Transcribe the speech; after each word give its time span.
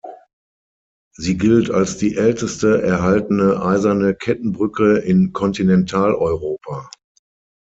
Sie 1.13 1.37
gilt 1.37 1.69
als 1.69 1.97
die 1.99 2.17
älteste 2.17 2.81
erhaltene 2.81 3.61
eiserne 3.61 4.15
Kettenbrücke 4.15 4.97
in 4.97 5.31
Kontinentaleuropa. 5.31 6.89